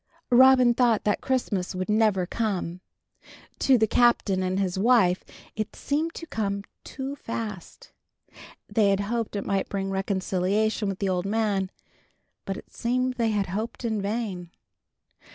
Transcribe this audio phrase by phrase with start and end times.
[0.31, 0.37] VI.
[0.37, 2.81] Robin thought that Christmas would never come.
[3.59, 5.23] To the Captain and his wife
[5.55, 7.91] it seemed to come too fast.
[8.67, 11.69] They had hoped it might bring reconciliation with the old man,
[12.45, 14.49] but it seemed they had hoped in vain.